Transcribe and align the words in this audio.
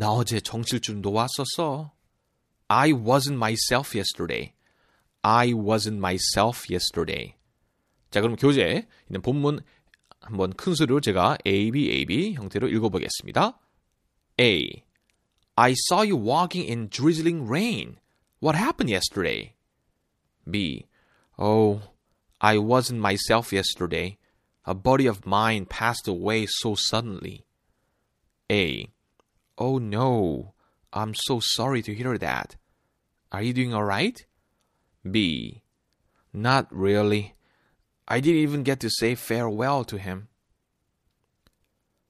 나 0.00 0.12
어제 0.12 0.40
정실줄 0.40 1.02
놓았었어. 1.02 1.92
I 2.68 2.90
wasn't 2.90 3.36
myself 3.36 3.94
yesterday. 3.94 4.54
I 5.20 5.52
wasn't 5.52 5.98
myself 5.98 6.72
yesterday. 6.72 7.34
자, 8.10 8.22
그럼 8.22 8.36
교재 8.36 8.88
있는 9.10 9.20
본문 9.20 9.60
한번 10.22 10.54
큰 10.54 10.74
소리로 10.74 11.02
제가 11.02 11.36
A, 11.46 11.70
B, 11.70 11.90
A, 11.90 12.06
B 12.06 12.32
형태로 12.32 12.68
읽어보겠습니다. 12.68 13.58
A. 14.40 14.84
I 15.56 15.74
saw 15.90 16.02
you 16.02 16.16
walking 16.16 16.66
in 16.66 16.88
drizzling 16.88 17.46
rain. 17.46 17.98
What 18.40 18.56
happened 18.56 18.90
yesterday? 18.90 19.52
B. 20.50 20.86
Oh, 21.38 21.82
I 22.38 22.56
wasn't 22.56 23.00
myself 23.00 23.52
yesterday. 23.52 24.16
A 24.64 24.72
buddy 24.72 25.06
of 25.06 25.26
mine 25.26 25.66
passed 25.66 26.08
away 26.08 26.46
so 26.48 26.74
suddenly. 26.74 27.44
A. 28.50 28.88
Oh 29.60 29.78
no, 29.78 30.54
I'm 30.90 31.12
so 31.14 31.38
sorry 31.38 31.82
to 31.82 31.94
hear 31.94 32.16
that. 32.16 32.56
Are 33.30 33.42
you 33.42 33.52
doing 33.52 33.74
alright? 33.74 34.24
B. 35.04 35.62
Not 36.32 36.66
really. 36.70 37.34
I 38.08 38.20
didn't 38.20 38.40
even 38.40 38.62
get 38.62 38.80
to 38.80 38.88
say 38.90 39.14
farewell 39.14 39.84
to 39.84 39.98
him. 39.98 40.28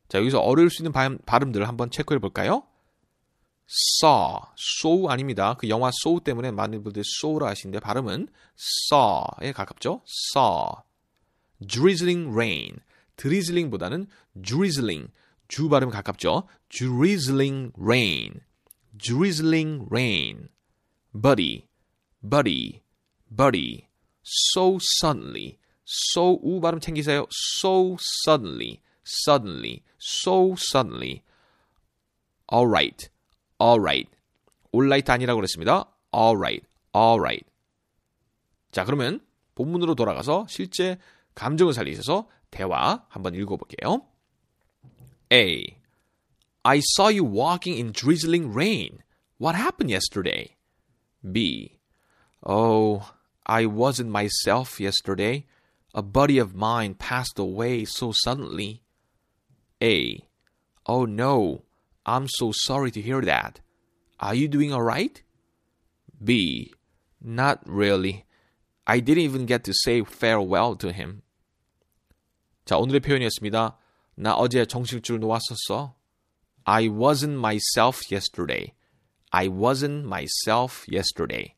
자, 0.08 0.18
여기서 0.18 0.40
어려울 0.40 0.70
수 0.70 0.82
있는 0.82 0.92
발음, 0.92 1.18
발음들을 1.26 1.66
한번 1.66 1.90
체크해 1.90 2.18
볼까요? 2.18 2.62
saw, 3.68 4.40
saw 4.56 5.08
아닙니다. 5.08 5.54
그 5.54 5.68
영화 5.68 5.90
saw 6.04 6.20
때문에 6.20 6.52
많은 6.52 6.82
분들이 6.82 7.04
saw라 7.04 7.48
하시는데 7.48 7.80
발음은 7.80 8.28
saw에 8.56 9.52
가깝죠? 9.52 10.02
saw. 10.32 10.82
drizzling 11.64 12.32
rain. 12.32 12.80
drizzling보다는 13.16 14.06
drizzling. 14.40 15.10
주 15.50 15.68
발음 15.68 15.90
가깝죠? 15.90 16.46
drizzling 16.68 17.72
rain. 17.76 18.40
drizzling 18.96 19.84
rain. 19.90 20.48
buddy, 21.12 21.66
buddy, 22.22 22.82
buddy. 23.28 23.88
so 24.22 24.78
suddenly. 25.00 25.58
so 25.84 26.38
우 26.44 26.60
발음 26.60 26.78
챙기세요. 26.78 27.26
so 27.32 27.96
suddenly, 28.24 28.80
suddenly, 29.04 29.82
so 29.98 30.54
suddenly. 30.56 31.22
alright, 32.52 33.10
alright. 33.60 34.08
alright 34.72 35.10
아니라고 35.10 35.40
그랬습니다. 35.40 35.92
alright, 36.14 36.64
alright. 36.94 37.44
자, 38.70 38.84
그러면 38.84 39.18
본문으로 39.56 39.96
돌아가서 39.96 40.46
실제 40.48 40.96
감정을 41.34 41.74
살리셔서 41.74 42.28
대화 42.52 43.04
한번 43.08 43.34
읽어볼게요. 43.34 44.06
A. 45.31 45.77
I 46.63 46.79
saw 46.79 47.09
you 47.09 47.23
walking 47.23 47.77
in 47.77 47.91
drizzling 47.91 48.53
rain. 48.53 49.03
What 49.37 49.55
happened 49.55 49.89
yesterday? 49.89 50.55
B. 51.21 51.79
Oh, 52.45 53.11
I 53.45 53.65
wasn't 53.65 54.09
myself 54.09 54.79
yesterday. 54.79 55.45
A 55.93 56.01
buddy 56.01 56.37
of 56.37 56.55
mine 56.55 56.95
passed 56.95 57.37
away 57.39 57.85
so 57.85 58.11
suddenly. 58.11 58.81
A. 59.81 60.25
Oh 60.85 61.05
no, 61.05 61.63
I'm 62.05 62.27
so 62.27 62.51
sorry 62.53 62.91
to 62.91 63.01
hear 63.01 63.21
that. 63.21 63.59
Are 64.19 64.35
you 64.35 64.47
doing 64.47 64.73
alright? 64.73 65.21
B. 66.23 66.73
Not 67.21 67.61
really. 67.65 68.25
I 68.87 68.99
didn't 68.99 69.23
even 69.23 69.45
get 69.45 69.63
to 69.65 69.73
say 69.73 70.03
farewell 70.03 70.75
to 70.77 70.91
him. 70.91 71.21
자, 72.65 72.77
오늘의 72.77 73.01
표현이었습니다. 73.01 73.77
나 74.14 74.34
어제 74.34 74.66
정신줄 74.66 75.20
놓았었어. 75.20 75.94
I 76.64 76.88
wasn't 76.88 77.38
myself 77.38 78.00
yesterday. 78.12 78.74
I 79.30 79.48
wasn't 79.48 80.04
myself 80.04 80.84
yesterday. 80.92 81.54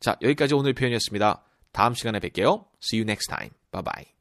자, 0.00 0.16
여기까지 0.22 0.54
오늘 0.54 0.74
표현이었습니다. 0.74 1.44
다음 1.72 1.94
시간에 1.94 2.18
뵐게요. 2.18 2.66
See 2.82 3.00
you 3.00 3.04
next 3.04 3.28
time. 3.28 3.50
Bye 3.72 3.82
bye. 3.84 4.17